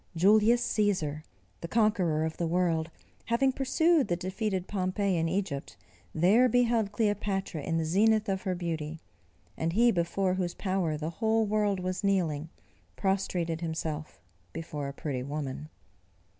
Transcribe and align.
Julius 0.15 0.65
Cæsar, 0.65 1.21
the 1.59 1.67
conqueror 1.67 2.25
of 2.25 2.37
the 2.37 2.47
world, 2.47 2.89
having 3.25 3.51
pursued 3.51 4.07
the 4.07 4.15
defeated 4.15 4.67
Pompey 4.67 5.15
into 5.15 5.31
Egypt, 5.31 5.77
there 6.11 6.49
beheld 6.49 6.91
Cleopatra 6.91 7.61
in 7.61 7.77
the 7.77 7.85
zenith 7.85 8.27
of 8.27 8.41
her 8.41 8.55
beauty; 8.55 8.99
and 9.55 9.73
he 9.73 9.91
before 9.91 10.33
whose 10.33 10.55
power 10.55 10.97
the 10.97 11.11
whole 11.21 11.45
world 11.45 11.79
was 11.79 12.03
kneeling, 12.03 12.49
prostrated 12.95 13.61
himself 13.61 14.19
before 14.53 14.87
a 14.87 14.93
pretty 14.93 15.21
woman. 15.21 15.69